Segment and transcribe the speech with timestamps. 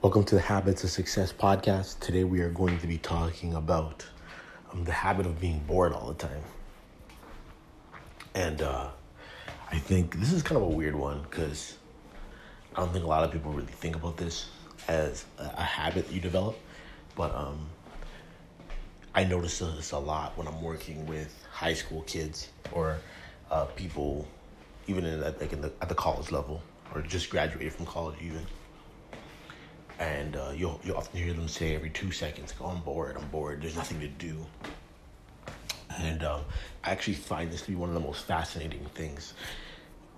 [0.00, 1.98] Welcome to the Habits of Success podcast.
[1.98, 4.06] Today we are going to be talking about
[4.70, 6.42] um, the habit of being bored all the time.
[8.32, 8.90] And uh,
[9.72, 11.78] I think this is kind of a weird one because
[12.76, 14.46] I don't think a lot of people really think about this
[14.86, 16.56] as a, habit that you develop.
[17.16, 17.66] But um,
[19.16, 22.98] I notice this a lot when I'm working with high school kids or
[23.50, 24.28] uh, people,
[24.86, 26.62] even in like in the, at the college level
[26.94, 28.46] or just graduated from college even
[29.98, 33.16] and uh, you'll you often hear them say every two seconds, "Oh, I'm bored.
[33.16, 33.62] I'm bored.
[33.62, 34.46] There's nothing to do."
[35.98, 36.42] And um,
[36.84, 39.34] I actually find this to be one of the most fascinating things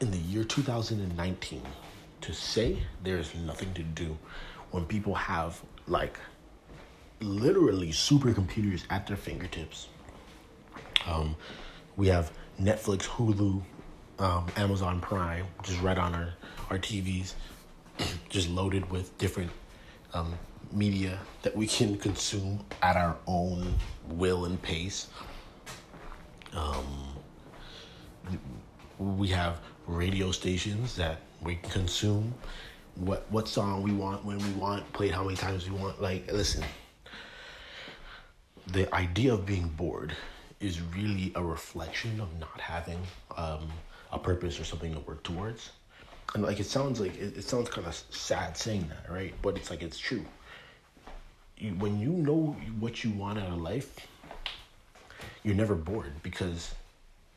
[0.00, 1.62] in the year 2019
[2.22, 4.16] to say there's nothing to do
[4.70, 6.18] when people have like
[7.20, 9.88] literally supercomputers at their fingertips.
[11.06, 11.36] Um,
[11.96, 13.62] we have Netflix, Hulu,
[14.18, 16.34] um, Amazon Prime, just right on our,
[16.70, 17.34] our TVs,
[18.28, 19.50] just loaded with different
[20.16, 20.38] um,
[20.72, 23.74] media that we can consume at our own
[24.08, 25.08] will and pace.
[26.54, 26.86] Um,
[28.98, 32.34] we have radio stations that we consume
[32.94, 36.00] what what song we want when we want, played how many times we want.
[36.00, 36.64] Like, listen,
[38.68, 40.16] the idea of being bored
[40.60, 42.98] is really a reflection of not having
[43.36, 43.68] um,
[44.10, 45.70] a purpose or something to work towards
[46.34, 49.34] and like it sounds like it, it sounds kind of sad saying that, right?
[49.42, 50.24] But it's like it's true.
[51.58, 54.06] You, when you know what you want out of life,
[55.42, 56.74] you're never bored because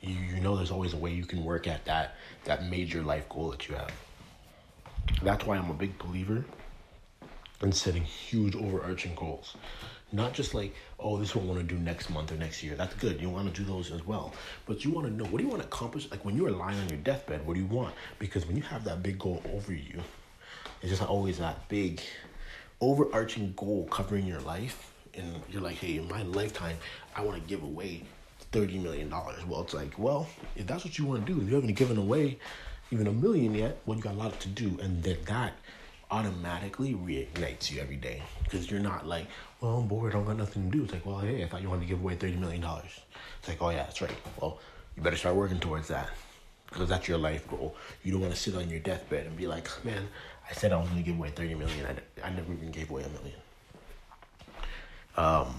[0.02, 2.16] you, you know there's always a way you can work at that
[2.46, 3.92] that major life goal that you have.
[5.24, 6.46] That's why I'm a big believer
[7.62, 9.56] in setting huge overarching goals.
[10.12, 12.64] Not just like, oh, this is what I want to do next month or next
[12.64, 12.76] year.
[12.76, 13.22] That's good.
[13.22, 14.34] You want to do those as well.
[14.66, 16.10] But you want to know what do you want to accomplish?
[16.10, 17.94] Like when you are lying on your deathbed, what do you want?
[18.18, 20.02] Because when you have that big goal over you,
[20.82, 22.02] it's just always that big
[22.82, 24.94] overarching goal covering your life.
[25.14, 26.78] And you're like, hey, in my lifetime,
[27.16, 28.04] I want to give away
[28.52, 29.10] $30 million.
[29.10, 31.98] Well, it's like, well, if that's what you want to do, if you haven't given
[31.98, 32.40] away
[32.92, 34.80] even a million yet, well, you got a lot to do.
[34.82, 35.54] And then that
[36.12, 39.28] automatically reignites you every day because you're not like,
[39.62, 40.84] well, I'm bored, I don't got nothing to do.
[40.84, 43.00] It's like, well, hey, I thought you wanted to give away thirty million dollars.
[43.40, 44.16] It's like, oh yeah, that's right.
[44.42, 44.60] Well,
[44.96, 46.10] you better start working towards that
[46.70, 47.76] because that's your life goal.
[48.04, 50.08] You don't want to sit on your deathbed and be like, man,
[50.50, 51.86] I said I was going to give away thirty million.
[51.86, 53.40] I, I never even gave away a million.
[55.18, 55.54] Um,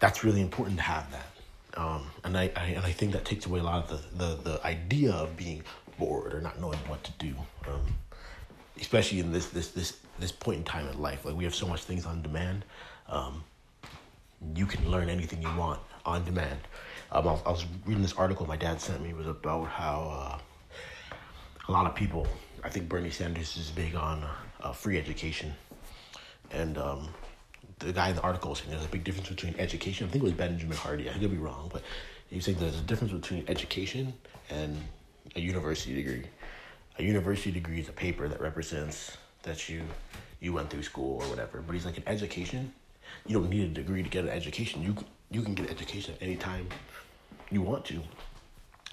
[0.00, 1.26] that's really important to have that.
[1.76, 4.50] Um, and I, I and I think that takes away a lot of the, the,
[4.50, 5.62] the idea of being
[5.98, 7.34] bored or not knowing what to do.
[7.68, 7.80] Um,
[8.80, 11.24] especially in this this this this point in time in life.
[11.24, 12.64] Like we have so much things on demand.
[13.08, 13.44] Um,
[14.54, 16.58] you can learn anything you want on demand.
[17.12, 19.10] Um, I, was, I, was, reading this article my dad sent me.
[19.10, 20.40] It was about how
[21.12, 21.16] uh,
[21.68, 22.26] a lot of people.
[22.62, 24.24] I think Bernie Sanders is big on
[24.62, 25.52] uh, free education,
[26.50, 27.08] and um,
[27.78, 30.06] the guy in the article was saying there's a big difference between education.
[30.06, 31.10] I think it was Benjamin Hardy.
[31.10, 31.82] I could be wrong, but
[32.30, 34.14] he was saying there's a difference between education
[34.48, 34.78] and
[35.36, 36.24] a university degree
[36.98, 39.82] a university degree is a paper that represents that you
[40.40, 41.62] you went through school or whatever.
[41.62, 42.72] But he's like an education.
[43.26, 44.82] You don't need a degree to get an education.
[44.82, 44.94] You
[45.30, 46.68] you can get an education at any time
[47.50, 48.00] you want to.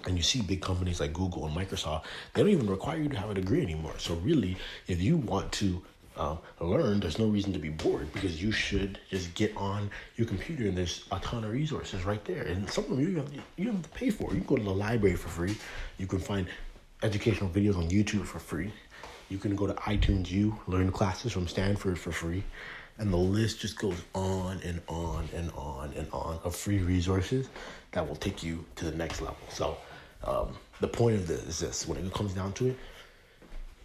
[0.06, 3.18] And you see big companies like Google and Microsoft, they don't even require you to
[3.18, 3.94] have a degree anymore.
[4.00, 4.58] So really,
[4.88, 5.84] if you want to
[6.18, 10.26] um, learn, there's no reason to be bored because you should just get on your
[10.26, 12.44] computer and there's a ton of resources right there.
[12.44, 14.34] And some of them you have, you have to pay for.
[14.34, 15.56] You can go to the library for free.
[16.00, 16.48] You can find
[17.04, 18.72] educational videos on YouTube for free.
[19.30, 22.44] You can go to iTunes U, learn classes from Stanford for free.
[22.98, 27.50] And the list just goes on and on and on and on of free resources
[27.94, 29.38] that will take you to the next level.
[29.50, 29.78] So,
[30.24, 32.78] um, the point of this is this when it comes down to it,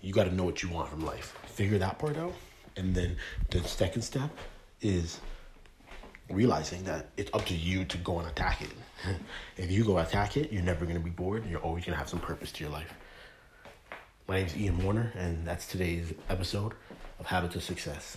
[0.02, 1.38] you got to know what you want from life.
[1.46, 2.34] Figure that part out.
[2.76, 3.16] And then
[3.50, 4.30] the second step
[4.82, 5.20] is
[6.30, 8.70] realizing that it's up to you to go and attack it.
[9.56, 11.46] if you go attack it, you're never going to be bored.
[11.48, 12.92] You're always going to have some purpose to your life.
[14.28, 16.72] My name is Ian Warner, and that's today's episode
[17.20, 18.16] of Habits of Success.